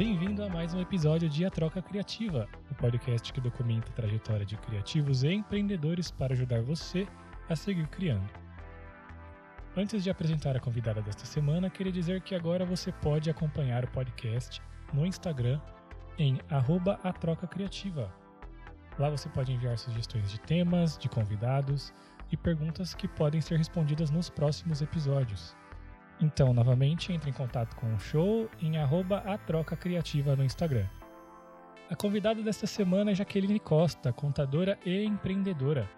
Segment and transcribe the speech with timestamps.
[0.00, 4.46] Bem-vindo a mais um episódio de A Troca Criativa, o podcast que documenta a trajetória
[4.46, 7.06] de criativos e empreendedores para ajudar você
[7.50, 8.26] a seguir criando.
[9.76, 13.90] Antes de apresentar a convidada desta semana, queria dizer que agora você pode acompanhar o
[13.90, 15.60] podcast no Instagram
[16.16, 18.10] em arroba a troca criativa.
[18.98, 21.92] Lá você pode enviar sugestões de temas, de convidados
[22.32, 25.59] e perguntas que podem ser respondidas nos próximos episódios.
[26.22, 29.24] Então, novamente, entre em contato com o show em arroba
[30.36, 30.86] no Instagram.
[31.88, 35.88] A convidada desta semana é Jaqueline Costa, contadora e empreendedora.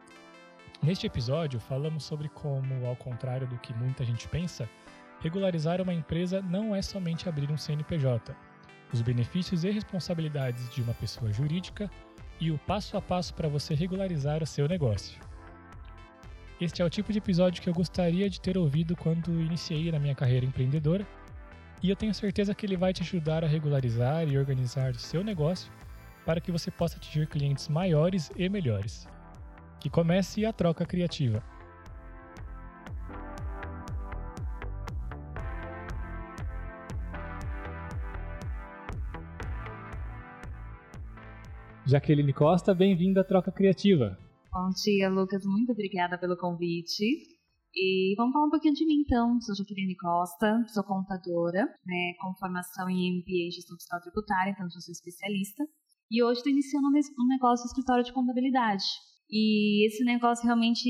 [0.80, 4.69] Neste episódio, falamos sobre como, ao contrário do que muita gente pensa,
[5.21, 8.35] regularizar uma empresa não é somente abrir um CNPJ,
[8.93, 11.91] os benefícios e responsabilidades de uma pessoa jurídica
[12.41, 15.32] e o passo a passo para você regularizar o seu negócio.
[16.62, 19.99] Este é o tipo de episódio que eu gostaria de ter ouvido quando iniciei na
[19.99, 21.05] minha carreira empreendedora,
[21.82, 25.24] e eu tenho certeza que ele vai te ajudar a regularizar e organizar o seu
[25.24, 25.73] negócio
[26.24, 29.09] para que você possa atingir clientes maiores e melhores.
[29.80, 31.43] Que comece a troca criativa.
[41.85, 44.16] Jaqueline Costa, bem-vinda à Troca Criativa.
[44.53, 45.47] Bom dia, Lucas.
[45.47, 47.03] Muito obrigada pelo convite.
[47.75, 49.41] E vamos falar um pouquinho de mim, então.
[49.41, 54.69] Sou Jaqueline Costa, sou contadora, né, com formação em MBA em Gestão Fiscal Tributária, então
[54.69, 55.65] sou especialista.
[56.11, 58.85] E hoje estou iniciando um negócio de escritório de contabilidade.
[59.30, 60.85] E esse negócio realmente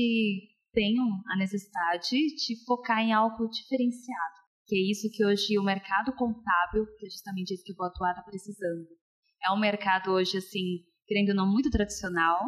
[0.73, 4.35] tem a necessidade de focar em algo diferenciado,
[4.67, 7.87] que é isso que hoje o mercado contábil, que é justamente isso que o vou
[7.87, 8.89] atuar, está precisando.
[9.41, 12.43] É um mercado hoje, assim, querendo ou não, muito tradicional,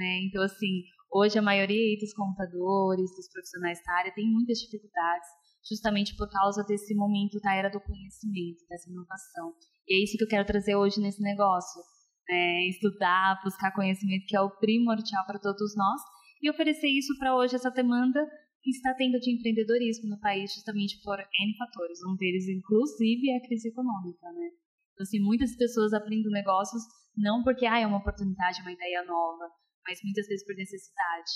[0.00, 0.24] né?
[0.24, 5.28] Então, assim, hoje a maioria dos contadores, dos profissionais da área, tem muitas dificuldades,
[5.68, 9.52] justamente por causa desse momento da era do conhecimento, dessa inovação.
[9.86, 11.82] E é isso que eu quero trazer hoje nesse negócio.
[12.26, 12.68] Né?
[12.68, 16.00] Estudar, buscar conhecimento, que é o primordial para todos nós,
[16.40, 18.24] e oferecer isso para hoje, essa demanda
[18.62, 21.98] que está tendo de empreendedorismo no país, justamente por N fatores.
[22.08, 24.48] Um deles, inclusive, é a crise econômica, né?
[24.92, 26.82] Então, assim, muitas pessoas abrindo negócios
[27.16, 29.50] não porque ah, é uma oportunidade, uma ideia nova,
[29.86, 31.30] mas muitas vezes por necessidade.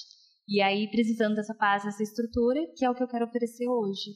[0.49, 4.11] E aí, precisando dessa base, dessa estrutura, que é o que eu quero oferecer hoje.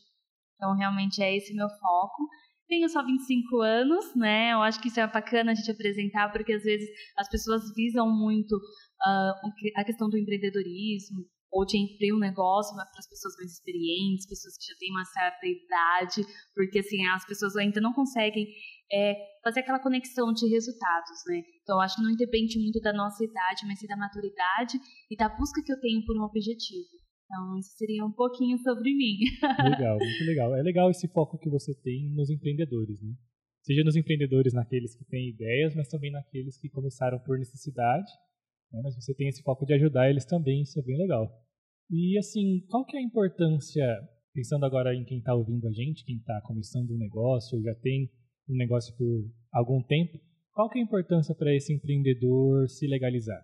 [0.56, 2.28] Então, realmente é esse meu foco.
[2.69, 4.53] Tenho só 25 anos, né?
[4.53, 8.06] Eu acho que isso é bacana a gente apresentar, porque às vezes as pessoas visam
[8.11, 13.53] muito uh, a questão do empreendedorismo, ou de abrir um negócio para as pessoas mais
[13.53, 16.22] experientes, pessoas que já têm uma certa idade,
[16.54, 18.47] porque assim, as pessoas ainda não conseguem
[18.92, 21.42] é, fazer aquela conexão de resultados, né?
[21.62, 24.78] Então, acho que não depende muito da nossa idade, mas sim da maturidade
[25.10, 26.88] e da busca que eu tenho por um objetivo.
[27.25, 29.19] Então, isso seria um pouquinho sobre mim.
[29.76, 30.56] Legal, muito legal.
[30.56, 33.12] É legal esse foco que você tem nos empreendedores, né?
[33.62, 38.10] Seja nos empreendedores, naqueles que têm ideias, mas também naqueles que começaram por necessidade.
[38.73, 38.81] Né?
[38.83, 41.31] Mas você tem esse foco de ajudar eles também, isso é bem legal.
[41.91, 43.84] E, assim, qual que é a importância,
[44.34, 47.75] pensando agora em quem está ouvindo a gente, quem está começando um negócio, ou já
[47.75, 48.11] tem
[48.49, 50.19] um negócio por algum tempo,
[50.53, 53.41] qual que é a importância para esse empreendedor se legalizar?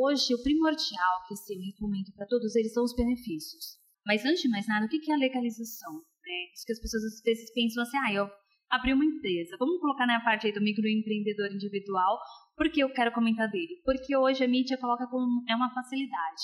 [0.00, 3.78] Hoje, o primordial que eu recomendo para todos eles são os benefícios.
[4.06, 5.92] Mas antes de mais nada, o que é a legalização?
[5.92, 6.52] Né?
[6.54, 8.30] Isso que as pessoas às vezes pensam assim, ah, eu
[8.72, 12.18] abri uma empresa, vamos colocar na parte aí do microempreendedor individual,
[12.56, 13.82] porque eu quero comentar dele?
[13.84, 16.42] Porque hoje a mídia coloca como é uma facilidade.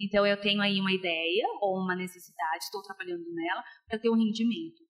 [0.00, 4.16] Então eu tenho aí uma ideia ou uma necessidade, estou trabalhando nela para ter um
[4.16, 4.80] rendimento.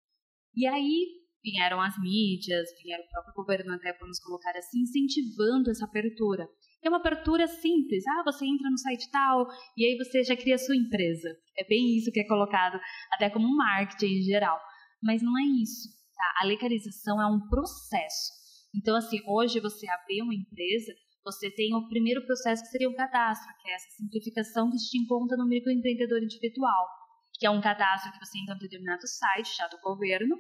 [0.54, 1.06] E aí
[1.42, 6.46] vieram as mídias, vieram o próprio governo até, vamos colocar assim, incentivando essa abertura.
[6.84, 8.04] É uma abertura simples.
[8.06, 9.46] Ah, você entra no site tal
[9.78, 11.28] e aí você já cria a sua empresa.
[11.56, 12.78] É bem isso que é colocado
[13.12, 14.60] até como marketing em geral.
[15.02, 15.96] Mas não é isso.
[16.16, 16.34] Tá?
[16.40, 18.32] A legalização é um processo.
[18.74, 20.92] Então, assim, hoje você abrir uma empresa,
[21.24, 24.98] você tem o primeiro processo que seria o cadastro, que é essa simplificação que gente
[25.04, 26.88] encontra no microempreendedor individual,
[27.38, 30.36] que é um cadastro que você entra no determinado site já do governo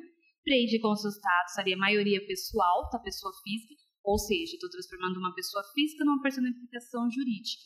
[0.46, 3.74] prende com seus status ali a maioria pessoal da pessoa física,
[4.04, 7.64] ou seja, estou transformando uma pessoa física numa personificação jurídica.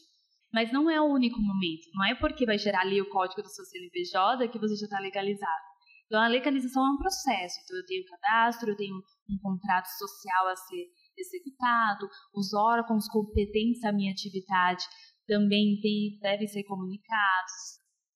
[0.50, 3.48] Mas não é o único momento, não é porque vai gerar ali o código do
[3.48, 5.69] seu CNPJ que você já está legalizado.
[6.10, 7.54] Então, a legalização é um processo.
[7.62, 13.84] Então, eu tenho cadastro, eu tenho um contrato social a ser executado, os órgãos competentes
[13.84, 14.84] à minha atividade
[15.24, 17.52] também tem, devem ser comunicados,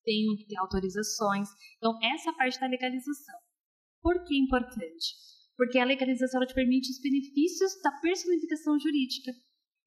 [0.02, 1.48] tenho que ter autorizações.
[1.76, 3.38] Então, essa parte da legalização.
[4.02, 5.14] Por que é importante?
[5.56, 9.30] Porque a legalização te permite os benefícios da personificação jurídica.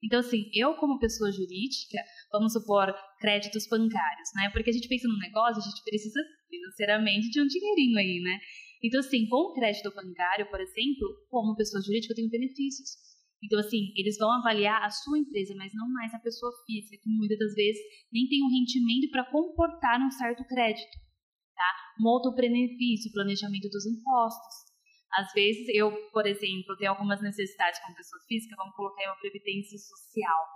[0.02, 1.98] Então, assim, eu como pessoa jurídica,
[2.30, 4.48] vamos supor créditos bancários, né?
[4.50, 8.38] Porque a gente pensa no negócio, a gente precisa financeiramente de um dinheirinho aí, né?
[8.82, 13.08] Então, assim, com o crédito bancário, por exemplo, como pessoa jurídica, eu tenho benefícios.
[13.42, 17.10] Então, assim, eles vão avaliar a sua empresa, mas não mais a pessoa física, que
[17.10, 20.96] muitas das vezes nem tem um rendimento para comportar um certo crédito.
[21.54, 21.74] Tá?
[22.00, 24.67] Um outro benefício, planejamento dos impostos.
[25.12, 29.78] Às vezes, eu, por exemplo, tenho algumas necessidades como pessoa física, vamos colocar uma previdência
[29.78, 30.46] social.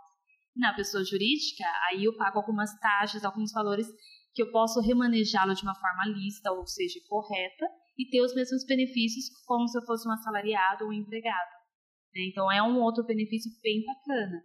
[0.55, 3.87] Na pessoa jurídica, aí eu pago algumas taxas, alguns valores
[4.35, 7.67] que eu posso remanejá-lo de uma forma lista, ou seja, correta,
[7.99, 11.51] e ter os mesmos benefícios como se eu fosse um assalariado ou um empregado.
[12.15, 12.23] Né?
[12.31, 14.43] Então, é um outro benefício bem bacana.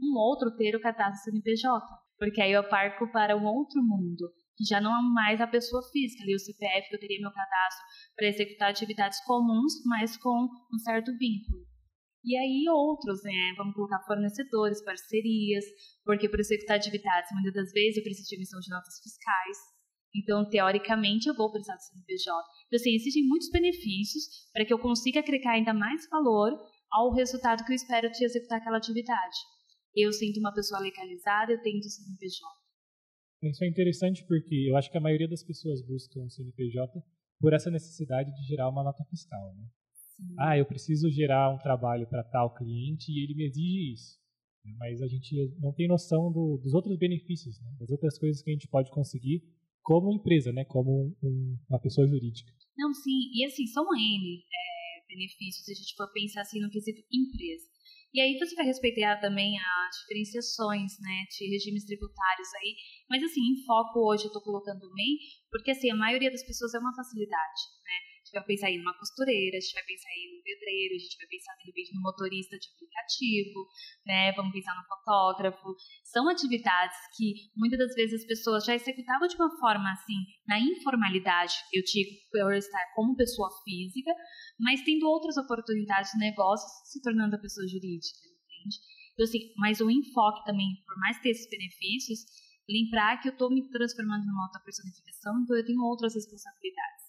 [0.00, 1.86] Um outro, ter o cadastro CNPJ,
[2.18, 4.30] porque aí eu parco para um outro mundo,
[4.68, 7.84] já não é mais a pessoa física, ali o CPF, que eu teria meu cadastro
[8.16, 11.66] para executar atividades comuns, mas com um certo vínculo.
[12.22, 13.54] E aí outros, né?
[13.56, 15.64] Vamos colocar fornecedores, parcerias,
[16.04, 19.56] porque para executar atividades, muitas das vezes eu preciso de emissão de notas fiscais.
[20.14, 22.44] Então, teoricamente, eu vou precisar do CNPJ.
[22.66, 26.52] Então, assim, existem muitos benefícios para que eu consiga agregar ainda mais valor
[26.90, 29.36] ao resultado que eu espero de executar aquela atividade.
[29.94, 32.59] Eu sinto uma pessoa legalizada, eu tenho o CNPJ.
[33.42, 37.02] Isso é interessante porque eu acho que a maioria das pessoas buscam o CNPJ
[37.40, 39.66] por essa necessidade de gerar uma nota fiscal, né?
[40.38, 44.20] Ah, eu preciso gerar um trabalho para tal cliente e ele me exige isso.
[44.78, 47.74] Mas a gente não tem noção do, dos outros benefícios, né?
[47.78, 49.42] das outras coisas que a gente pode conseguir
[49.82, 50.64] como empresa, né?
[50.66, 52.52] como um, uma pessoa jurídica.
[52.76, 53.32] Não, sim.
[53.34, 57.66] E assim, são N é, benefícios se a gente for pensar assim no quesito empresa.
[58.12, 62.74] E aí você vai respeitar também as diferenciações, né, de regimes tributários aí.
[63.08, 65.18] Mas assim, em foco hoje eu estou colocando o MEI,
[65.50, 68.09] porque assim, a maioria das pessoas é uma facilidade, né?
[68.30, 71.16] Gente vai pensar em uma costureira, a gente vai pensar em um pedreiro, a gente
[71.18, 73.66] vai pensar de repente no motorista de aplicativo,
[74.06, 74.32] né?
[74.32, 75.74] Vamos pensar no fotógrafo.
[76.04, 80.60] São atividades que muitas das vezes as pessoas já executavam de uma forma assim, na
[80.60, 84.14] informalidade, eu digo, por estar como pessoa física,
[84.58, 88.76] mas tendo outras oportunidades de negócios se tornando a pessoa jurídica, entende?
[89.14, 92.20] Então, assim, mas o enfoque também, por mais ter esses benefícios,
[92.68, 96.99] lembrar que eu estou me transformando numa outra personificação, então eu tenho outras responsabilidades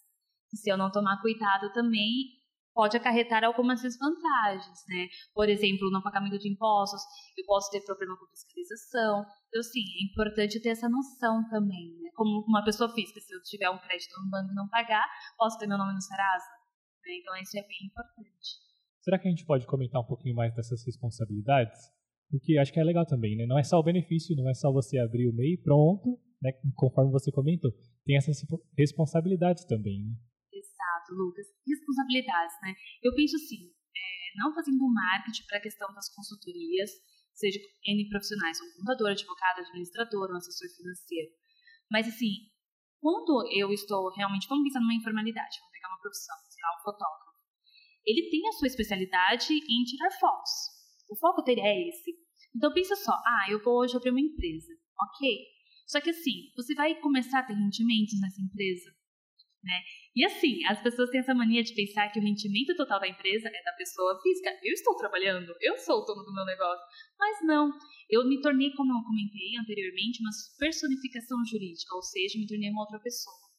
[0.57, 2.41] se eu não tomar cuidado também
[2.73, 5.07] pode acarretar algumas desvantagens, né?
[5.33, 7.01] Por exemplo, no pagamento de impostos,
[7.37, 9.25] eu posso ter problema com fiscalização.
[9.49, 12.09] Então, sim, é importante ter essa noção também, né?
[12.15, 15.05] Como uma pessoa física, se eu tiver um crédito no banco e não pagar,
[15.37, 16.45] posso ter meu nome no Serasa.
[17.05, 17.17] Né?
[17.19, 18.71] Então, isso é bem importante.
[19.01, 21.79] Será que a gente pode comentar um pouquinho mais dessas responsabilidades?
[22.29, 23.45] Porque acho que é legal também, né?
[23.45, 26.53] Não é só o benefício, não é só você abrir o MEI pronto, né?
[26.75, 27.71] Conforme você comentou.
[28.05, 28.37] Tem essas
[28.77, 30.13] responsabilidades também, né?
[31.13, 32.73] Lucas, responsabilidades, né?
[33.03, 36.91] Eu penso assim, é, não fazendo marketing para a questão das consultorias,
[37.33, 41.31] seja N profissionais, um contador, advogado, administrador, um assessor financeiro.
[41.89, 42.51] Mas assim,
[42.99, 46.83] quando eu estou realmente, vamos pensar numa informalidade, vamos pegar uma profissão, sei lá, um
[46.83, 47.31] fotógrafo.
[48.05, 50.51] Ele tem a sua especialidade em tirar fotos.
[51.09, 52.15] O foco dele é esse.
[52.55, 55.37] Então pensa só, ah, eu vou hoje abrir uma empresa, ok?
[55.87, 58.95] Só que assim, você vai começar a ter rendimentos nessa empresa,
[59.63, 59.79] né?
[60.15, 63.47] E assim, as pessoas têm essa mania de pensar que o rendimento total da empresa
[63.47, 64.49] é da pessoa física.
[64.63, 66.83] Eu estou trabalhando, eu sou o dono do meu negócio.
[67.17, 67.71] Mas não,
[68.09, 72.81] eu me tornei, como eu comentei anteriormente, uma personificação jurídica, ou seja, me tornei uma
[72.81, 73.51] outra pessoa.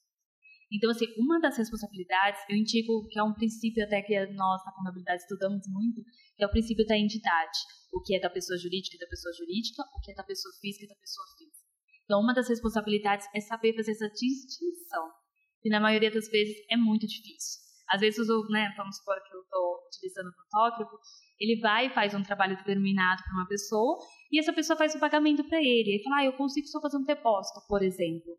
[0.72, 4.72] Então, assim, uma das responsabilidades, eu indico que é um princípio até que nós na
[4.72, 6.02] contabilidade estudamos muito,
[6.34, 7.58] que é o princípio da entidade.
[7.92, 10.52] O que é da pessoa jurídica é da pessoa jurídica, o que é da pessoa
[10.60, 11.68] física é da pessoa física.
[12.04, 15.21] Então, uma das responsabilidades é saber fazer essa distinção
[15.64, 17.62] e na maioria das vezes é muito difícil.
[17.88, 20.96] Às vezes, o, né, vamos supor que eu estou utilizando o fotógrafo,
[21.38, 23.98] ele vai e faz um trabalho determinado para uma pessoa
[24.30, 25.94] e essa pessoa faz o pagamento para ele.
[25.94, 28.32] Ele fala, ah, eu consigo só fazer um depósito, por exemplo,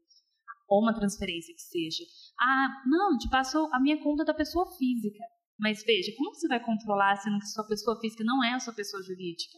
[0.68, 2.04] ou uma transferência que seja.
[2.40, 5.24] Ah, não, te passo a minha conta da pessoa física.
[5.60, 8.74] Mas veja, como você vai controlar sendo que sua pessoa física não é a sua
[8.74, 9.58] pessoa jurídica?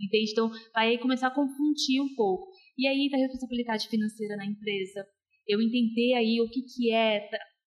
[0.00, 0.32] Entende?
[0.32, 2.50] Então, vai começar a confundir um pouco.
[2.76, 5.06] E aí, da responsabilidade financeira na empresa,
[5.46, 7.18] eu entender aí o que, que é,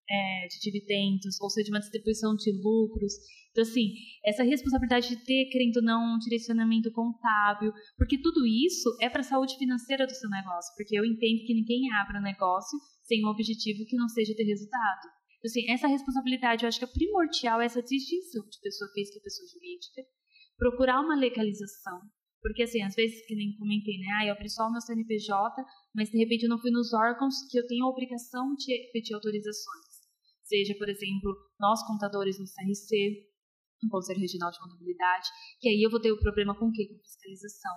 [0.10, 3.14] é de dividendos, seja, uma distribuição de lucros.
[3.52, 3.94] Então, assim,
[4.26, 9.22] essa responsabilidade de ter, querendo ou não, um direcionamento contábil, porque tudo isso é para
[9.22, 13.24] a saúde financeira do seu negócio, porque eu entendo que ninguém abre um negócio sem
[13.24, 15.08] um objetivo que não seja ter resultado.
[15.40, 19.24] Então, assim, essa responsabilidade, eu acho que é primordial, essa distinção de pessoa física e
[19.24, 20.02] pessoa jurídica,
[20.58, 22.02] procurar uma legalização,
[22.42, 24.06] porque, assim, às vezes, que nem comentei, né?
[24.20, 27.34] Ah, eu abri só o meu CNPJ, mas de repente eu não fui nos órgãos
[27.50, 30.04] que eu tenho a obrigação de pedir autorizações.
[30.44, 33.32] Seja, por exemplo, nós contadores no CRC,
[33.82, 36.86] no Conselho Regional de Contabilidade, que aí eu vou ter o problema com o quê?
[36.86, 37.74] Com fiscalização.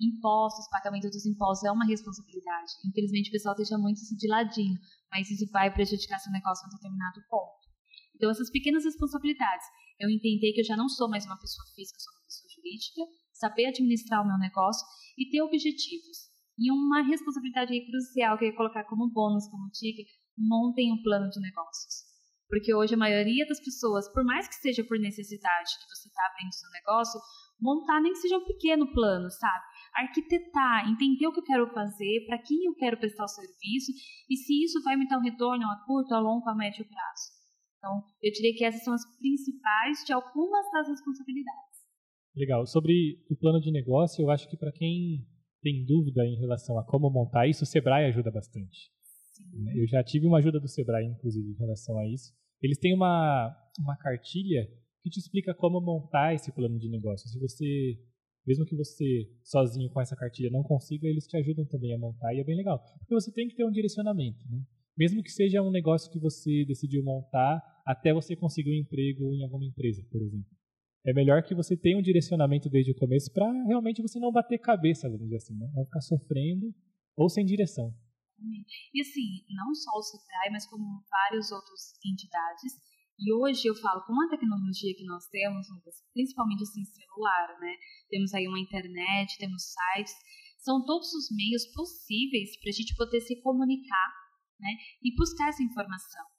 [0.00, 2.70] Impostos, pagamento dos impostos é uma responsabilidade.
[2.86, 4.78] Infelizmente, o pessoal deixa muito isso de ladinho,
[5.10, 7.66] mas isso vai prejudicar seu negócio em um determinado ponto.
[8.14, 9.66] Então, essas pequenas responsabilidades.
[9.98, 13.02] Eu entender que eu já não sou mais uma pessoa física, sou uma pessoa jurídica,
[13.32, 14.86] saber administrar o meu negócio
[15.16, 16.30] e ter objetivos.
[16.58, 20.02] E uma responsabilidade crucial que eu ia colocar como bônus, como dica,
[20.36, 22.08] montem um plano de negócios.
[22.48, 26.22] Porque hoje a maioria das pessoas, por mais que seja por necessidade que você está
[26.26, 27.20] abrindo seu negócio,
[27.60, 29.64] montar nem que seja um pequeno plano, sabe?
[29.94, 33.92] Arquitetar, entender o que eu quero fazer, para quem eu quero prestar o serviço
[34.28, 37.38] e se isso vai me dar um retorno a curto, a longo, a médio prazo.
[37.78, 41.78] Então, eu diria que essas são as principais de algumas das responsabilidades.
[42.34, 42.66] Legal.
[42.66, 45.26] Sobre o plano de negócio, eu acho que para quem
[45.60, 48.90] tem dúvida em relação a como montar isso, o Sebrae ajuda bastante.
[49.32, 49.78] Sim.
[49.78, 52.32] Eu já tive uma ajuda do Sebrae, inclusive, em relação a isso.
[52.62, 54.68] Eles têm uma, uma cartilha
[55.02, 57.28] que te explica como montar esse plano de negócio.
[57.28, 57.98] Se você,
[58.46, 62.34] mesmo que você sozinho com essa cartilha não consiga, eles te ajudam também a montar
[62.34, 62.80] e é bem legal.
[62.98, 64.60] Porque você tem que ter um direcionamento, né?
[64.96, 69.44] Mesmo que seja um negócio que você decidiu montar até você conseguir um emprego em
[69.44, 70.57] alguma empresa, por exemplo.
[71.06, 74.58] É melhor que você tenha um direcionamento desde o começo para realmente você não bater
[74.58, 75.70] cabeça, vamos dizer assim, né?
[75.74, 76.74] Não ficar sofrendo
[77.16, 77.94] ou sem direção.
[78.94, 82.72] E assim, não só o Sebrae, mas como várias outras entidades.
[83.18, 85.66] E hoje eu falo, com a tecnologia que nós temos,
[86.12, 87.74] principalmente assim, celular, né?
[88.08, 90.14] Temos aí uma internet, temos sites,
[90.58, 94.12] são todos os meios possíveis para a gente poder se comunicar,
[94.60, 94.70] né?
[95.02, 96.37] E buscar essa informação.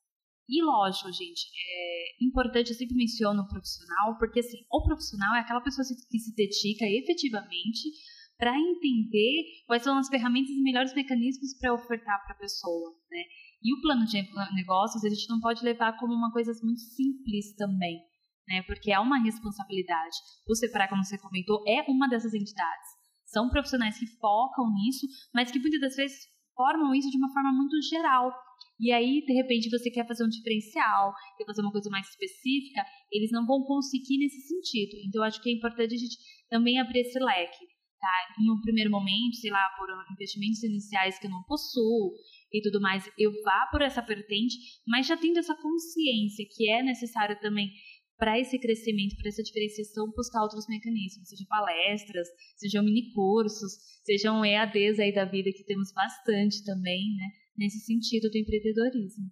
[0.49, 5.41] E lógico, gente, é importante, eu sempre menciono o profissional, porque assim, o profissional é
[5.41, 7.87] aquela pessoa que se dedica efetivamente
[8.35, 13.23] para entender quais são as ferramentas e melhores mecanismos para ofertar para a pessoa, né?
[13.61, 14.17] E o plano de
[14.55, 17.99] negócios a gente não pode levar como uma coisa muito simples também,
[18.47, 18.63] né?
[18.63, 20.15] Porque é uma responsabilidade.
[20.47, 22.89] O Sebrae, como você comentou, é uma dessas entidades.
[23.25, 26.17] São profissionais que focam nisso, mas que muitas das vezes
[26.55, 28.33] formam isso de uma forma muito geral.
[28.79, 32.85] E aí, de repente, você quer fazer um diferencial, quer fazer uma coisa mais específica,
[33.11, 34.95] eles não vão conseguir nesse sentido.
[35.05, 36.17] Então, acho que é importante a gente
[36.49, 37.65] também abrir esse leque
[37.99, 38.41] tá?
[38.41, 42.13] Em um primeiro momento, sei lá, por investimentos iniciais que eu não possuo
[42.51, 44.55] e tudo mais, eu vá por essa vertente,
[44.87, 47.69] mas já tendo essa consciência que é necessário também
[48.17, 53.71] para esse crescimento, para essa diferenciação, buscar outros mecanismos, seja palestras, sejam minicursos,
[54.03, 57.27] sejam EADs aí da vida, que temos bastante também, né,
[57.59, 59.29] nesse sentido do empreendedorismo.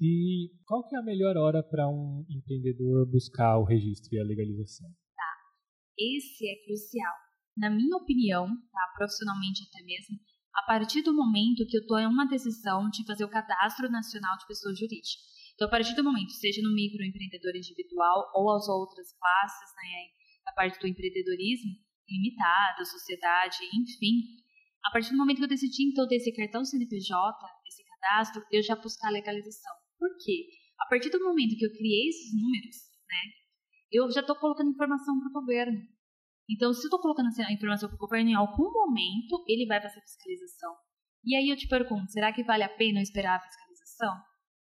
[0.00, 4.24] E qual que é a melhor hora para um empreendedor buscar o registro e a
[4.24, 4.90] legalização?
[5.14, 5.32] Tá,
[5.96, 7.14] esse é crucial
[7.56, 10.18] na minha opinião, tá, profissionalmente até mesmo,
[10.54, 14.36] a partir do momento que eu estou em uma decisão de fazer o cadastro nacional
[14.38, 15.22] de pessoa jurídica.
[15.54, 20.08] Então, a partir do momento, seja no microempreendedor individual ou as outras classes, né,
[20.46, 21.72] a parte do empreendedorismo
[22.08, 24.20] limitada, sociedade, enfim,
[24.84, 28.62] a partir do momento que eu decidi, então, ter esse cartão CNPJ, esse cadastro, eu
[28.62, 29.72] já buscar a legalização.
[29.98, 30.48] Por quê?
[30.80, 32.76] A partir do momento que eu criei esses números,
[33.08, 33.42] né,
[33.92, 35.78] eu já estou colocando informação para o governo.
[36.50, 39.80] Então, se eu estou colocando a informação para o governo, em algum momento ele vai
[39.80, 40.74] fazer fiscalização.
[41.24, 44.12] E aí eu te pergunto, será que vale a pena eu esperar a fiscalização?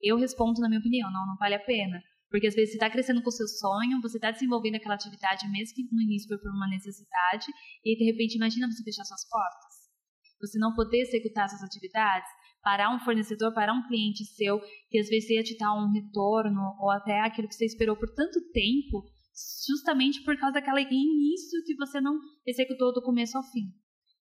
[0.01, 2.03] Eu respondo, na minha opinião, não, não vale a pena.
[2.29, 5.49] Porque às vezes você está crescendo com o seu sonho, você está desenvolvendo aquela atividade,
[5.49, 7.47] mesmo que no início foi por uma necessidade,
[7.83, 9.78] e de repente imagina você fechar suas portas.
[10.41, 12.29] Você não poder executar suas atividades,
[12.61, 16.61] parar um fornecedor, parar um cliente seu, que às vezes ia te dar um retorno,
[16.79, 19.03] ou até aquilo que você esperou por tanto tempo,
[19.67, 23.71] justamente por causa daquele início que você não executou do começo ao fim.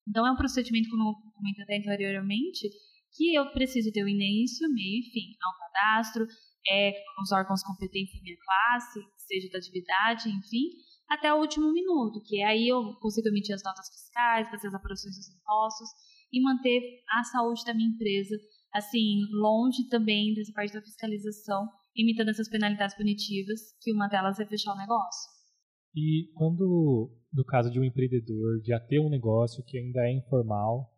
[0.09, 2.69] Então, é um procedimento, como eu comentei até anteriormente,
[3.15, 6.27] que eu preciso ter o início, meio e fim, ao cadastro,
[6.71, 10.71] é, os órgãos competentes da minha classe, seja da atividade, enfim,
[11.09, 15.17] até o último minuto, que aí eu consigo emitir as notas fiscais, fazer as apurações
[15.17, 15.89] dos impostos
[16.33, 16.81] e manter
[17.19, 18.37] a saúde da minha empresa,
[18.75, 21.69] assim, longe também dessa parte da fiscalização
[21.99, 25.31] imitando essas penalidades punitivas, que uma delas é fechar o negócio.
[25.95, 30.89] E quando, no caso de um empreendedor, já ter um negócio que ainda é informal,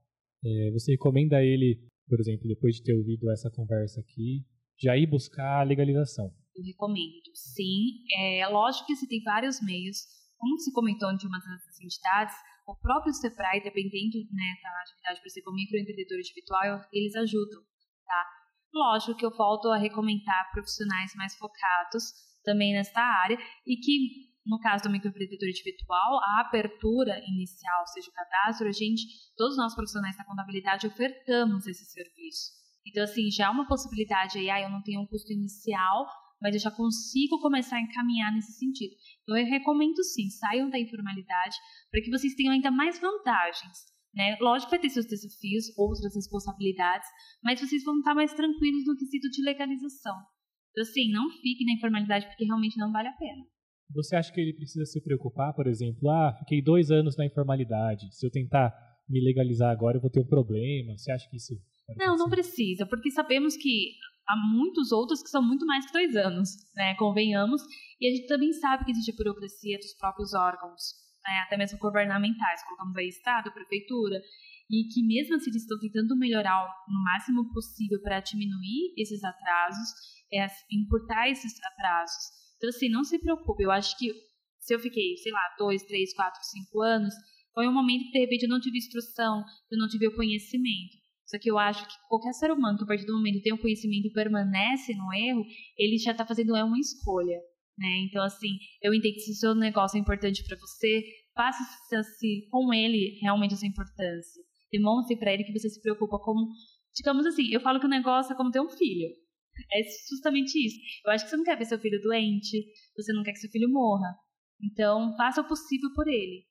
[0.44, 4.44] é, você recomenda ele, por exemplo, depois de ter ouvido essa conversa aqui,
[4.78, 6.30] já ir buscar a legalização?
[6.54, 8.04] Eu recomendo, sim.
[8.18, 9.98] É lógico que você tem vários meios.
[10.36, 12.34] Como se comentou de uma das entidades,
[12.70, 17.60] o próprio CEPRAI, dependendo né, da atividade, por exemplo, microempreendedor individual, eles ajudam,
[18.06, 18.26] tá?
[18.72, 22.12] Lógico que eu volto a recomendar profissionais mais focados
[22.44, 28.14] também nesta área e que, no caso do microempreendedor individual, a abertura inicial, seja o
[28.14, 29.02] cadastro, a gente,
[29.36, 32.60] todos nós profissionais da contabilidade ofertamos esse serviço.
[32.86, 36.06] Então, assim, já é uma possibilidade aí, ah, eu não tenho um custo inicial,
[36.40, 38.94] mas eu já consigo começar a encaminhar nesse sentido.
[39.22, 41.56] Então, eu recomendo sim, saiam da informalidade
[41.90, 44.36] para que vocês tenham ainda mais vantagens né?
[44.40, 47.08] Lógico que vai ter seus desafios, outras responsabilidades,
[47.42, 50.16] mas vocês vão estar mais tranquilos no quesito de legalização.
[50.70, 53.44] Então, assim, não fique na informalidade porque realmente não vale a pena.
[53.92, 58.06] Você acha que ele precisa se preocupar, por exemplo, ah, fiquei dois anos na informalidade,
[58.14, 58.72] se eu tentar
[59.08, 60.96] me legalizar agora eu vou ter um problema?
[60.96, 61.54] Você acha que isso...
[61.96, 63.94] Não, não precisa, porque sabemos que
[64.30, 66.94] há muitos outros que são muito mais que dois anos, né?
[66.94, 67.62] Convenhamos.
[68.00, 70.80] E a gente também sabe que existe a burocracia dos próprios órgãos,
[71.24, 71.40] né?
[71.44, 74.20] até mesmo governamentais, colocamos aí Estado, Prefeitura,
[74.70, 79.88] e que mesmo assim eles estão tentando melhorar no máximo possível para diminuir esses atrasos,
[80.32, 82.40] é, encurtar esses atrasos.
[82.56, 84.12] Então, assim, não se preocupe, eu acho que
[84.60, 87.12] se eu fiquei, sei lá, dois, três, quatro, cinco anos,
[87.52, 90.99] foi um momento que de repente eu não tive instrução, eu não tive o conhecimento.
[91.30, 93.58] Só que eu acho que qualquer ser humano que a partir do momento tem o
[93.58, 95.44] conhecimento e permanece no erro,
[95.78, 97.38] ele já está fazendo é uma escolha.
[97.78, 98.04] Né?
[98.08, 102.74] Então, assim, eu entendo que se o seu negócio é importante para você, faça-se com
[102.74, 104.42] ele realmente essa importância.
[104.72, 106.48] Demonstre para ele que você se preocupa como,
[106.96, 109.08] digamos assim, eu falo que o negócio é como ter um filho.
[109.72, 110.76] É justamente isso.
[111.06, 113.50] Eu acho que você não quer ver seu filho doente, você não quer que seu
[113.50, 114.16] filho morra.
[114.60, 116.44] Então, faça o possível por ele.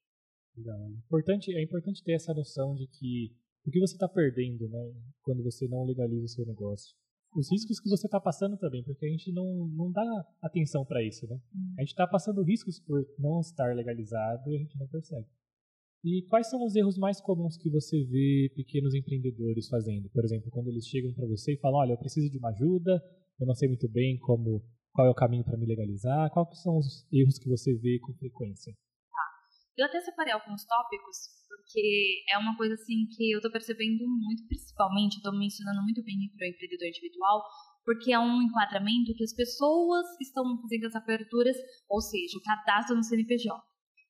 [0.55, 0.79] Legal.
[0.79, 3.35] É importante, é importante ter essa noção de que
[3.69, 6.95] o que você está perdendo, né, quando você não legaliza o seu negócio.
[7.35, 11.03] Os riscos que você está passando também, porque a gente não, não dá atenção para
[11.03, 11.39] isso, né?
[11.55, 11.75] Hum.
[11.77, 15.27] A gente está passando riscos por não estar legalizado e a gente não percebe.
[16.03, 20.09] E quais são os erros mais comuns que você vê pequenos empreendedores fazendo?
[20.09, 23.03] Por exemplo, quando eles chegam para você e falam: "Olha, eu preciso de uma ajuda,
[23.39, 26.31] eu não sei muito bem como qual é o caminho para me legalizar".
[26.31, 28.73] Quais são os erros que você vê com frequência?
[29.79, 31.17] Eu até separei alguns tópicos,
[31.47, 36.17] porque é uma coisa assim que eu estou percebendo muito, principalmente, estou mencionando muito bem
[36.35, 37.43] para o empreendedor individual,
[37.85, 41.55] porque é um enquadramento que as pessoas estão fazendo as aperturas,
[41.87, 43.55] ou seja, o cadastro no CNPJ.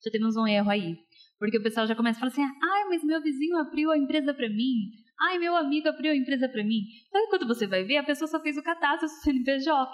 [0.04, 0.98] Já temos um erro aí.
[1.38, 4.34] Porque o pessoal já começa a falar assim: ai, mas meu vizinho abriu a empresa
[4.34, 4.90] para mim.
[5.22, 6.82] Ai, meu amigo abriu a empresa para mim.
[7.08, 9.94] Então, quando você vai ver, a pessoa só fez o cadastro do CNPJ.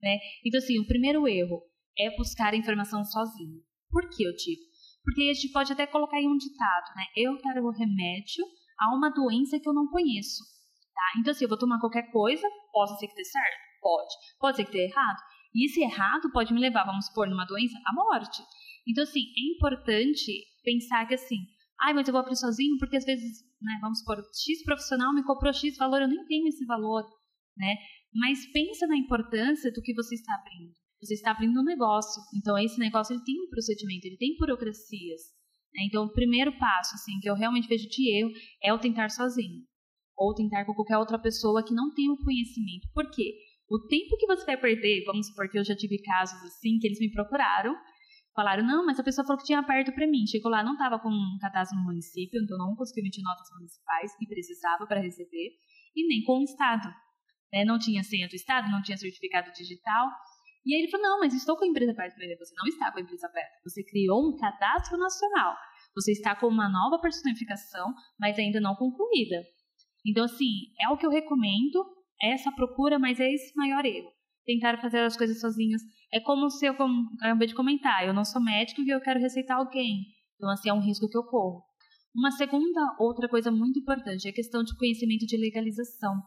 [0.00, 0.16] Né?
[0.44, 1.60] Então, assim, o primeiro erro
[1.98, 3.60] é buscar a informação sozinho.
[3.90, 4.67] Por que eu digo?
[5.08, 7.04] Porque a gente pode até colocar em um ditado, né?
[7.16, 8.44] Eu quero o remédio
[8.78, 10.44] a uma doença que eu não conheço.
[10.92, 11.18] Tá?
[11.18, 13.58] Então, assim, eu vou tomar qualquer coisa, pode ser que dê certo?
[13.80, 14.14] Pode.
[14.38, 15.16] Pode ser que dê errado.
[15.54, 18.42] E esse errado pode me levar, vamos supor, numa doença, à morte.
[18.86, 21.38] Então, assim, é importante pensar que, assim,
[21.80, 25.24] ai, mas eu vou abrir sozinho porque às vezes, né, vamos supor, X profissional me
[25.24, 27.02] comprou X valor, eu nem tenho esse valor,
[27.56, 27.76] né?
[28.14, 30.74] Mas pensa na importância do que você está abrindo.
[31.00, 35.20] Você está abrindo um negócio, então esse negócio ele tem um procedimento, ele tem burocracias.
[35.72, 35.84] Né?
[35.86, 38.30] Então, o primeiro passo, assim, que eu realmente vejo de erro
[38.62, 39.62] é o tentar sozinho,
[40.16, 42.88] ou tentar com qualquer outra pessoa que não tem o conhecimento.
[42.92, 43.34] Por quê?
[43.70, 46.86] O tempo que você vai perder, vamos supor que eu já tive casos assim, que
[46.86, 47.76] eles me procuraram,
[48.34, 50.26] falaram, não, mas a pessoa falou que tinha perto para mim.
[50.26, 54.16] Chegou lá, não estava com um cadastro no município, então não conseguiu emitir notas municipais
[54.16, 55.50] que precisava para receber,
[55.94, 56.88] e nem com o Estado.
[57.52, 57.64] Né?
[57.64, 60.08] Não tinha senha do Estado, não tinha certificado digital.
[60.68, 62.44] E aí ele falou: não, mas estou com a empresa aberta.
[62.44, 63.58] Você não está com a empresa aberta.
[63.64, 65.56] Você criou um cadastro nacional.
[65.94, 69.42] Você está com uma nova personificação, mas ainda não concluída.
[70.06, 71.86] Então, assim, é o que eu recomendo,
[72.22, 74.10] é essa procura, mas é esse maior erro.
[74.44, 75.80] Tentar fazer as coisas sozinhos.
[76.12, 76.74] É como se eu,
[77.18, 80.04] acabei de comentar, eu não sou médico e eu quero receitar alguém.
[80.36, 81.64] Então, assim, é um risco que eu corro.
[82.14, 86.22] Uma segunda, outra coisa muito importante é a questão de conhecimento de legalização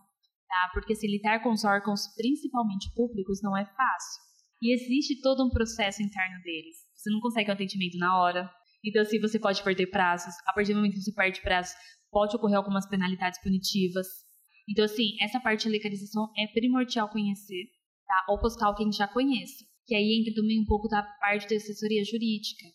[0.51, 0.69] tá?
[0.73, 4.30] Porque se lidar com os órgãos, principalmente públicos, não é fácil.
[4.61, 6.77] E existe todo um processo interno deles.
[6.95, 8.49] Você não consegue um atendimento na hora.
[8.85, 10.33] Então, assim, você pode perder prazos.
[10.45, 11.73] A partir do momento que você perde prazos,
[12.11, 14.07] pode ocorrer algumas penalidades punitivas.
[14.69, 17.65] Então, assim, essa parte da legalização é primordial conhecer,
[18.05, 18.25] tá?
[18.29, 19.65] Ou buscar alguém que já conheça.
[19.87, 22.65] Que aí entra também um pouco da parte da assessoria jurídica.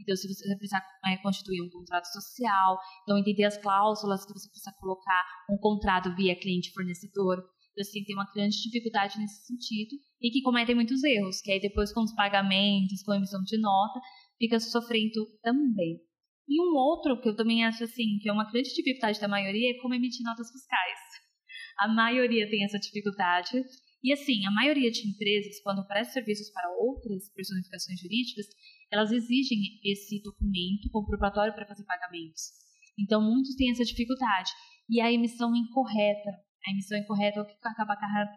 [0.00, 4.48] Então, se você precisar é, constituir um contrato social, então entender as cláusulas que você
[4.48, 7.42] precisa colocar, um contrato via cliente-fornecedor.
[7.78, 11.92] Assim, tem uma grande dificuldade nesse sentido e que cometem muitos erros, que aí depois
[11.92, 14.00] com os pagamentos, com a emissão de nota,
[14.38, 16.00] fica sofrendo também.
[16.48, 19.72] E um outro que eu também acho assim, que é uma grande dificuldade da maioria,
[19.72, 20.98] é como emitir notas fiscais.
[21.78, 23.62] A maioria tem essa dificuldade.
[24.02, 28.46] E assim, a maioria de empresas, quando presta serviços para outras personificações jurídicas,
[28.90, 32.52] elas exigem esse documento comprobatório para fazer pagamentos.
[32.98, 34.50] Então, muitos têm essa dificuldade.
[34.88, 36.30] E a emissão incorreta,
[36.66, 37.94] a emissão incorreta é o que acaba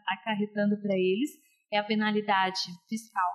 [0.08, 1.32] acarretando para eles
[1.72, 3.32] é a penalidade fiscal.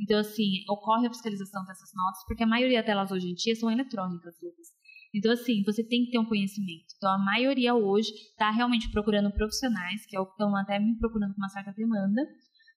[0.00, 3.70] Então, assim, ocorre a fiscalização dessas notas, porque a maioria delas hoje em dia são
[3.70, 4.66] eletrônicas, Lucas.
[5.14, 6.86] Então, assim, você tem que ter um conhecimento.
[6.96, 11.40] Então, a maioria hoje está realmente procurando profissionais, que é estão até me procurando com
[11.40, 12.22] uma certa demanda,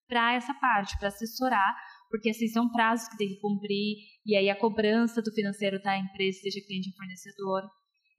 [0.08, 1.76] para essa parte, para assessorar
[2.10, 5.98] porque assim, são prazos que tem que cumprir, e aí a cobrança do financeiro da
[5.98, 7.64] empresa, seja cliente ou fornecedor.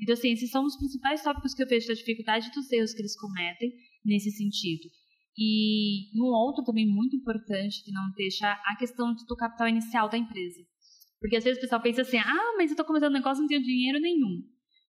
[0.01, 3.01] Então, assim, esses são os principais tópicos que eu vejo da dificuldade dos erros que
[3.01, 3.73] eles cometem
[4.05, 4.89] nesse sentido.
[5.37, 10.19] E um outro também muito importante que não deixa a questão do capital inicial da
[10.19, 10.61] empresa.
[11.21, 13.43] Porque às vezes o pessoal pensa assim, ah, mas eu estou começando um negócio e
[13.43, 14.43] não tenho dinheiro nenhum.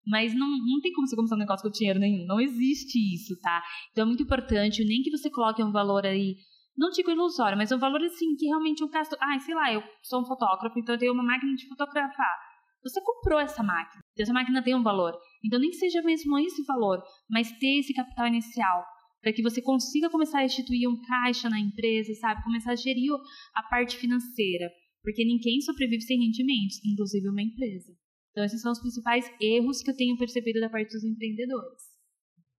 [0.08, 2.26] Mas não, não tem como você começar um negócio com dinheiro nenhum.
[2.26, 3.62] Não existe isso, tá?
[3.92, 6.36] Então é muito importante, nem que você coloque um valor aí,
[6.78, 9.12] não digo ilusório, mas um valor assim, que realmente um caso.
[9.20, 12.38] Ah, sei lá, eu sou um fotógrafo, então eu tenho uma máquina de fotografar.
[12.82, 14.02] Você comprou essa máquina.
[14.22, 15.14] Essa máquina tem um valor.
[15.44, 18.84] Então nem que seja mesmo esse valor, mas ter esse capital inicial
[19.22, 22.44] para que você consiga começar a instituir um caixa na empresa, sabe?
[22.44, 23.12] Começar a gerir
[23.54, 24.72] a parte financeira,
[25.04, 27.94] porque ninguém sobrevive sem rendimentos, inclusive uma empresa.
[28.32, 31.84] Então, esses são os principais erros que eu tenho percebido da parte dos empreendedores.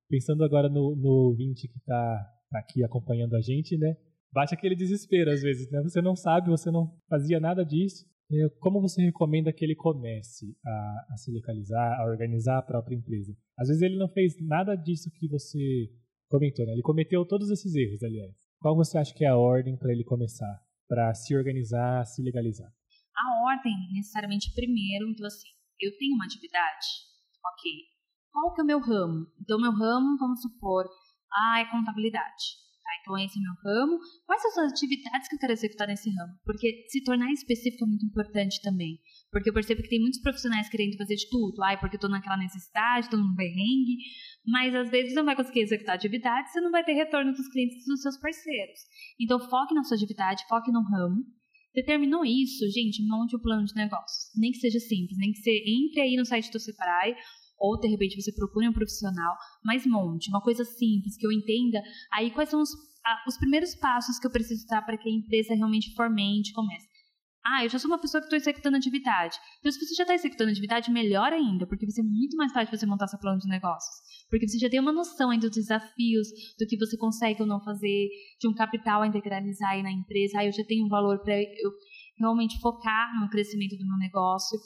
[0.08, 3.94] Pensando agora no, no ouvinte que está tá aqui acompanhando a gente, né?
[4.32, 5.80] Bate aquele desespero às vezes, né?
[5.82, 8.04] Você não sabe, você não fazia nada disso.
[8.60, 13.36] Como você recomenda que ele comece a, a se localizar, a organizar a própria empresa?
[13.58, 15.90] Às vezes ele não fez nada disso que você
[16.28, 16.72] comentou, né?
[16.72, 18.34] Ele cometeu todos esses erros, aliás.
[18.60, 22.70] Qual você acha que é a ordem para ele começar, para se organizar, se legalizar?
[23.16, 25.48] A ordem, necessariamente, primeiro, então assim,
[25.80, 26.86] eu tenho uma atividade,
[27.44, 27.72] ok.
[28.30, 29.26] Qual que é o meu ramo?
[29.40, 30.88] Então, meu ramo, vamos supor,
[31.32, 32.60] ah, é contabilidade.
[32.90, 33.98] Tá, então, esse é o meu ramo.
[34.26, 36.34] Quais são as atividades que eu quero executar nesse ramo?
[36.44, 38.98] Porque se tornar específico é muito importante também.
[39.30, 41.62] Porque eu percebo que tem muitos profissionais querendo fazer de tudo.
[41.62, 43.96] Ai, porque eu tô naquela necessidade, tô num perrengue.
[44.44, 47.86] Mas às vezes não vai conseguir executar atividade, você não vai ter retorno dos clientes
[47.86, 48.80] dos seus parceiros.
[49.20, 51.24] Então, foque na sua atividade, foque no ramo.
[51.72, 54.32] Determinou isso, gente, monte o plano de negócios.
[54.34, 57.14] Nem que seja simples, nem que você entre aí no site do Separai
[57.60, 61.82] ou de repente você procure um profissional, mas monte uma coisa simples que eu entenda.
[62.12, 62.70] Aí quais são os,
[63.28, 66.88] os primeiros passos que eu preciso dar para que a empresa realmente fomente, comece.
[67.44, 69.36] Ah, eu já sou uma pessoa que estou executando atividade.
[69.58, 72.76] Então, se você já está executando atividade, melhor ainda, porque vai ser muito mais fácil
[72.76, 73.96] você montar seu plano de negócios.
[74.28, 77.58] Porque você já tem uma noção ainda dos desafios, do que você consegue ou não
[77.64, 80.38] fazer, de um capital a integralizar aí na empresa.
[80.38, 81.70] Ah, eu já tenho um valor para eu
[82.18, 84.58] realmente focar no crescimento do meu negócio.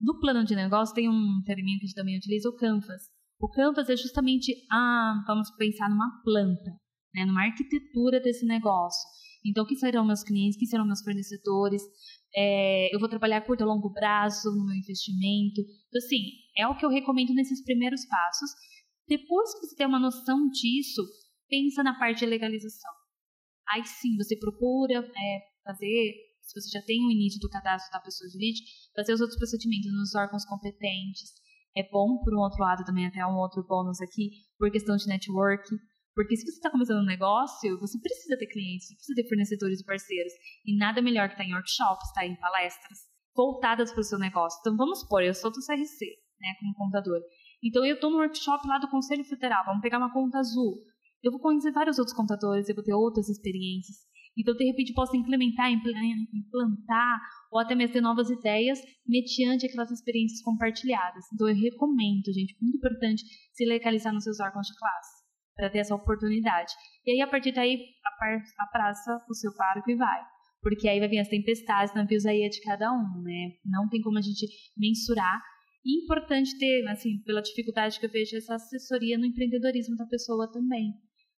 [0.00, 3.02] No plano de negócio tem um terminho que a gente também utiliza, o Canvas.
[3.38, 6.70] O Canvas é justamente, ah, vamos pensar numa planta,
[7.14, 9.08] né, numa arquitetura desse negócio.
[9.44, 11.82] Então, quem serão meus clientes, quem serão meus fornecedores?
[12.34, 15.60] É, eu vou trabalhar a curto e longo prazo no meu investimento.
[15.88, 16.18] Então, assim,
[16.56, 18.50] é o que eu recomendo nesses primeiros passos.
[19.08, 21.02] Depois que você tem uma noção disso,
[21.48, 22.92] pensa na parte de legalização.
[23.72, 26.14] Aí sim, você procura é, fazer,
[26.50, 29.92] se você já tem o início do cadastro da pessoa jurídica, fazer os outros procedimentos
[29.92, 31.30] nos órgãos competentes.
[31.76, 35.06] É bom, por um outro lado, também até um outro bônus aqui, por questão de
[35.06, 35.62] network.
[36.12, 39.80] Porque se você está começando um negócio, você precisa ter clientes, você precisa ter fornecedores
[39.80, 40.32] e parceiros.
[40.66, 42.98] E nada melhor que estar tá em workshops, estar tá em palestras
[43.34, 44.58] voltadas para o seu negócio.
[44.60, 46.04] Então vamos supor, eu sou do CRC,
[46.40, 47.20] né, como contador.
[47.62, 50.82] Então eu estou no workshop lá do Conselho Federal, vamos pegar uma conta azul.
[51.22, 53.96] Eu vou conhecer vários outros contadores, eu vou ter outras experiências.
[54.38, 60.40] Então, de repente, posso implementar, implantar ou até mesmo ter novas ideias mediante aquelas experiências
[60.42, 61.24] compartilhadas.
[61.34, 65.20] Então, eu recomendo, gente, muito importante se legalizar nos seus órgãos de classe
[65.56, 66.72] para ter essa oportunidade.
[67.04, 70.20] E aí, a partir daí, a, par, a praça, o seu barco e vai.
[70.62, 73.52] Porque aí vai vir as tempestades, navios aí é de cada um, né?
[73.64, 75.40] Não tem como a gente mensurar.
[75.84, 80.50] E importante ter, assim, pela dificuldade que eu vejo, essa assessoria no empreendedorismo da pessoa
[80.50, 80.92] também.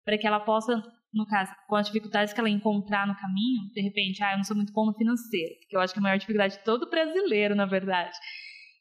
[0.05, 3.83] Para que ela possa, no caso, com as dificuldades que ela encontrar no caminho, de
[3.83, 6.03] repente, ah, eu não sou muito bom no financeiro, que eu acho que é a
[6.03, 8.17] maior dificuldade de todo brasileiro, na verdade.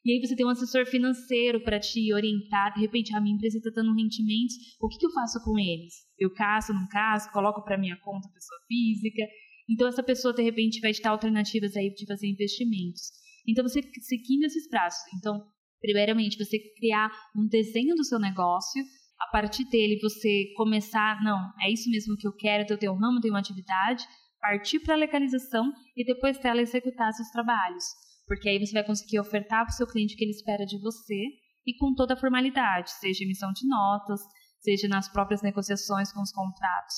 [0.04, 2.74] E aí você tem um assessor financeiro para te orientar.
[2.74, 4.54] De repente, a minha empresa está dando rendimentos.
[4.80, 5.94] O que, que, eu faço com eles?
[6.18, 7.30] Eu caço, não caço?
[7.30, 9.22] Coloco para minha conta pessoa física?
[9.70, 13.12] Então, essa pessoa, de repente, vai te dar alternativas aí de fazer investimentos.
[13.46, 15.00] Então, você seguindo esses prazos.
[15.16, 15.40] Então,
[15.80, 18.82] primeiramente, você criar um desenho do seu negócio.
[19.22, 22.98] A partir dele, você começar, não, é isso mesmo que eu quero, eu tenho um
[22.98, 24.04] ramo, tenho uma atividade.
[24.40, 27.84] Partir para a legalização e depois dela executar seus trabalhos
[28.26, 30.78] porque aí você vai conseguir ofertar para o seu cliente o que ele espera de
[30.78, 31.20] você
[31.66, 34.20] e com toda a formalidade, seja emissão de notas,
[34.60, 36.94] seja nas próprias negociações com os contratos.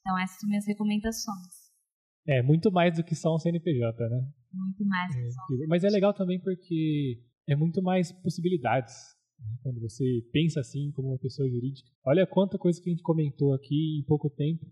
[0.00, 1.64] Então, essas são minhas recomendações.
[2.26, 4.28] É, muito mais do que só um CNPJ, né?
[4.52, 8.94] Muito mais do que só um Mas é legal também porque é muito mais possibilidades.
[9.44, 9.56] Né?
[9.62, 11.88] Quando você pensa assim como uma pessoa jurídica.
[12.04, 14.64] Olha quanta coisa que a gente comentou aqui em pouco tempo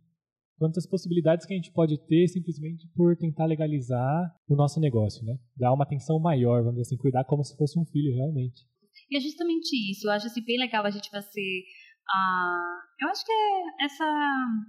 [0.63, 5.35] quantas possibilidades que a gente pode ter simplesmente por tentar legalizar o nosso negócio, né?
[5.57, 8.63] Dar uma atenção maior, vamos dizer assim, cuidar como se fosse um filho realmente.
[9.11, 10.07] E é justamente isso.
[10.07, 11.65] Eu acho assim, bem legal a gente fazer.
[12.07, 14.05] Uh, eu acho que é essa,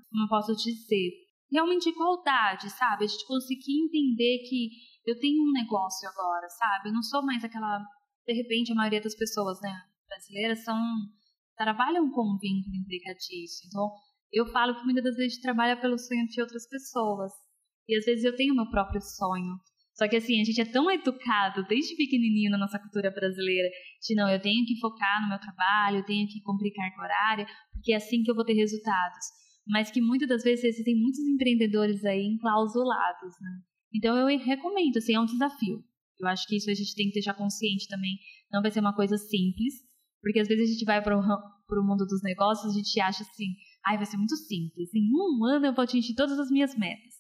[0.10, 1.12] como eu posso dizer,
[1.52, 3.06] realmente igualdade, sabe?
[3.06, 4.72] A gente conseguir entender que
[5.06, 6.90] eu tenho um negócio agora, sabe?
[6.90, 7.86] Eu não sou mais aquela.
[8.26, 9.80] De repente, a maioria das pessoas né,
[10.14, 10.78] brasileiras são
[11.56, 13.68] trabalham com vínculo empregatício.
[13.68, 13.92] Então,
[14.34, 17.32] Eu falo que muitas das vezes trabalha pelo sonho de outras pessoas.
[17.88, 19.54] E às vezes eu tenho meu próprio sonho.
[19.94, 23.70] Só que assim, a gente é tão educado desde pequenininho na nossa cultura brasileira,
[24.02, 27.46] de não, eu tenho que focar no meu trabalho, eu tenho que cumprir carga horária,
[27.72, 29.26] porque é assim que eu vou ter resultados.
[29.68, 33.62] Mas que muitas das vezes existem muitos empreendedores aí enclausulados, né?
[33.94, 35.84] Então eu recomendo, assim, é um desafio.
[36.20, 38.18] Eu acho que isso a gente tem que deixar consciente também.
[38.52, 39.76] Não vai ser uma coisa simples,
[40.24, 43.54] porque às vezes a gente vai para o mundo dos negócios, a gente acha assim,
[43.86, 44.90] ai, vai ser muito simples.
[44.96, 47.14] Em um ano eu vou atingir todas as minhas metas.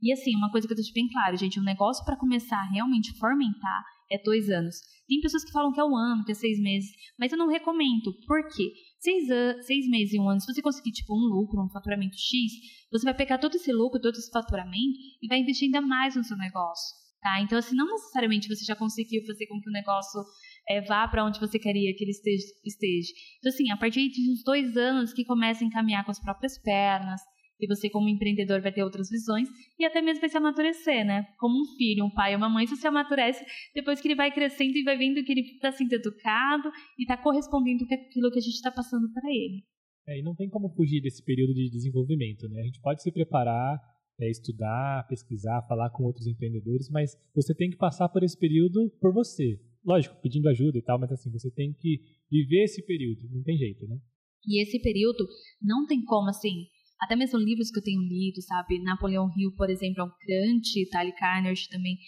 [0.00, 2.70] E assim, uma coisa que eu deixo bem claro, gente, um negócio para começar a
[2.70, 4.76] realmente fomentar é dois anos.
[5.08, 7.48] Tem pessoas que falam que é um ano, que é seis meses, mas eu não
[7.48, 8.14] recomendo.
[8.26, 8.72] Por quê?
[9.00, 9.26] Seis,
[9.66, 12.52] seis meses e um ano, se você conseguir tipo um lucro, um faturamento X,
[12.92, 16.22] você vai pegar todo esse lucro, todo esse faturamento e vai investir ainda mais no
[16.22, 17.04] seu negócio.
[17.20, 17.40] Tá?
[17.40, 20.22] Então, assim, não necessariamente você já conseguiu fazer com que o negócio
[20.68, 23.12] é, vá para onde você queria que ele esteja, esteja.
[23.38, 26.58] Então, assim, a partir de uns dois anos que começa a encaminhar com as próprias
[26.58, 27.20] pernas,
[27.60, 29.48] e você, como empreendedor, vai ter outras visões
[29.78, 31.24] e até mesmo vai se amadurecer, né?
[31.38, 34.76] Como um filho, um pai, uma mãe, você se amadurece depois que ele vai crescendo
[34.76, 38.42] e vai vendo que ele está sendo educado e está correspondendo com aquilo que a
[38.42, 39.64] gente está passando para ele.
[40.06, 42.60] É, e não tem como fugir desse período de desenvolvimento, né?
[42.60, 43.80] A gente pode se preparar,
[44.20, 48.90] é, estudar, pesquisar, falar com outros empreendedores, mas você tem que passar por esse período
[49.00, 49.58] por você.
[49.84, 53.56] Lógico, pedindo ajuda e tal, mas assim, você tem que viver esse período, não tem
[53.56, 53.98] jeito, né?
[54.46, 55.26] E esse período
[55.60, 56.66] não tem como, assim,
[57.00, 58.82] até mesmo livros que eu tenho lido, sabe?
[58.82, 61.98] Napoleão Hill, por exemplo, é um grande, Tali Carnert também,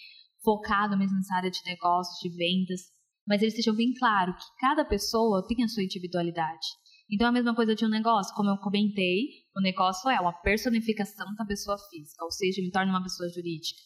[0.43, 2.81] focado mesmo nessa área de negócios, de vendas.
[3.27, 6.65] Mas eles deixam bem claro que cada pessoa tem a sua individualidade.
[7.09, 10.33] Então, é a mesma coisa de um negócio, como eu comentei, o negócio é uma
[10.33, 13.79] personificação da pessoa física, ou seja, ele torna uma pessoa jurídica.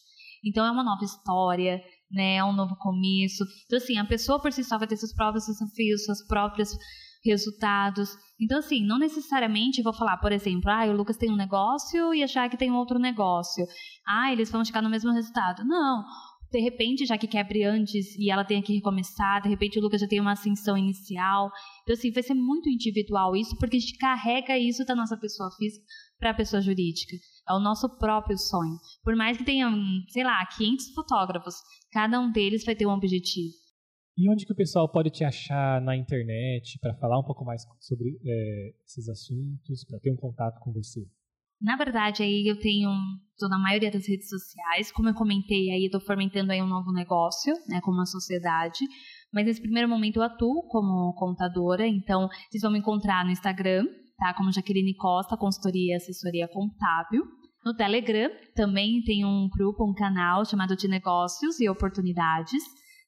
[0.44, 1.80] Então, é uma nova história,
[2.12, 2.36] né?
[2.36, 3.44] É um novo começo.
[3.66, 6.76] Então, assim, a pessoa por si só vai ter seus próprios desafios, suas próprias
[7.24, 8.10] resultados.
[8.40, 12.22] Então, assim, não necessariamente vou falar, por exemplo, ah, o Lucas tem um negócio e
[12.22, 13.64] achar que tem outro negócio.
[14.06, 15.64] Ah, eles vão chegar no mesmo resultado.
[15.64, 16.04] Não.
[16.52, 20.02] De repente, já que quebre antes e ela tenha que recomeçar, de repente o Lucas
[20.02, 21.50] já tem uma ascensão inicial.
[21.82, 25.50] Então, assim, vai ser muito individual isso, porque a gente carrega isso da nossa pessoa
[25.56, 25.82] física
[26.18, 27.16] para a pessoa jurídica.
[27.48, 28.76] É o nosso próprio sonho.
[29.02, 29.66] Por mais que tenha,
[30.10, 31.54] sei lá, 500 fotógrafos,
[31.90, 33.54] cada um deles vai ter um objetivo.
[34.14, 37.62] E onde que o pessoal pode te achar na internet para falar um pouco mais
[37.80, 41.00] sobre é, esses assuntos, para ter um contato com você?
[41.62, 42.90] Na verdade, aí eu tenho,
[43.30, 46.66] estou na maioria das redes sociais, como eu comentei, aí eu estou fomentando aí um
[46.66, 48.80] novo negócio, né, como uma sociedade,
[49.32, 53.84] mas nesse primeiro momento eu atuo como contadora, então vocês vão me encontrar no Instagram,
[54.18, 57.22] tá, como Jaqueline Costa, consultoria e assessoria contábil,
[57.64, 62.60] no Telegram também tem um grupo, um canal chamado de negócios e oportunidades,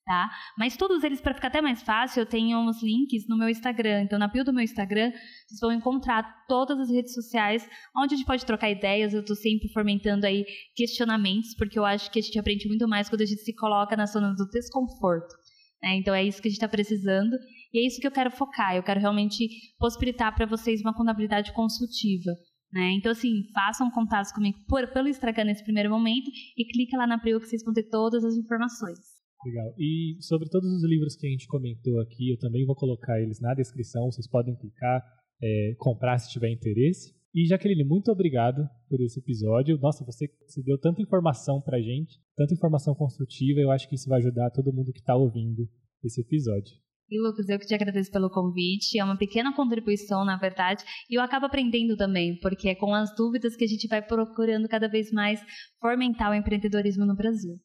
[0.05, 0.31] tá?
[0.59, 4.03] Mas todos eles, para ficar até mais fácil, eu tenho uns links no meu Instagram.
[4.03, 5.11] Então, na bio do meu Instagram,
[5.47, 9.15] vocês vão encontrar todas as redes sociais onde a gente pode trocar ideias.
[9.15, 10.45] Eu estou sempre fomentando aí
[10.77, 13.97] questionamentos, porque eu acho que a gente aprende muito mais quando a gente se coloca
[13.97, 15.35] na zona do desconforto.
[15.83, 15.97] Né?
[15.97, 17.37] Então, é isso que a gente está precisando.
[17.73, 18.77] E é isso que eu quero focar.
[18.77, 22.31] Eu quero realmente possibilitar para vocês uma contabilidade consultiva.
[22.73, 22.93] Né?
[22.99, 27.17] Então, assim, façam contatos comigo por, pelo Instagram nesse primeiro momento e clique lá na
[27.17, 29.14] bio que vocês vão ter todas as informações.
[29.45, 29.75] Legal.
[29.79, 33.41] E sobre todos os livros que a gente comentou aqui, eu também vou colocar eles
[33.41, 35.03] na descrição, vocês podem clicar,
[35.43, 37.15] é, comprar se tiver interesse.
[37.35, 39.77] E Jaqueline, muito obrigado por esse episódio.
[39.79, 44.09] Nossa, você, você deu tanta informação pra gente, tanta informação construtiva, eu acho que isso
[44.09, 45.69] vai ajudar todo mundo que está ouvindo
[46.03, 46.73] esse episódio.
[47.11, 48.99] E Lucas, eu que te agradeço pelo convite.
[48.99, 53.15] É uma pequena contribuição, na verdade, e eu acabo aprendendo também, porque é com as
[53.15, 55.41] dúvidas que a gente vai procurando cada vez mais
[55.81, 57.57] fomentar o empreendedorismo no Brasil.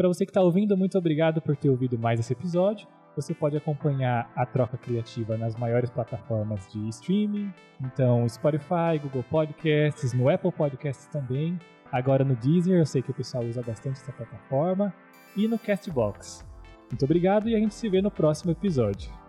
[0.00, 2.88] Para você que está ouvindo, muito obrigado por ter ouvido mais esse episódio.
[3.14, 10.14] Você pode acompanhar a troca criativa nas maiores plataformas de streaming, então Spotify, Google Podcasts,
[10.14, 11.58] no Apple Podcasts também,
[11.92, 14.90] agora no Deezer, eu sei que o pessoal usa bastante essa plataforma,
[15.36, 16.46] e no Castbox.
[16.90, 19.19] Muito obrigado e a gente se vê no próximo episódio.